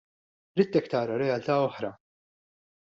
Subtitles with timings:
[0.61, 1.95] Ridtek tara realtà oħra.